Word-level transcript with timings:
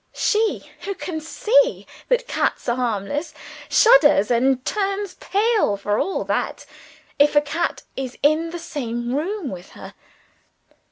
She, 0.15 0.67
who 0.79 0.95
can 0.95 1.19
see 1.21 1.85
that 2.09 2.27
cats 2.27 2.67
are 2.67 2.75
harmless, 2.75 3.35
shudders 3.69 4.31
and 4.31 4.65
turns 4.65 5.13
pale, 5.19 5.77
for 5.77 5.99
all 5.99 6.23
that, 6.23 6.65
if 7.19 7.35
a 7.35 7.39
cat 7.41 7.83
is 7.95 8.17
in 8.23 8.49
the 8.49 8.57
same 8.57 9.13
room 9.13 9.51
with 9.51 9.69
her. 9.73 9.93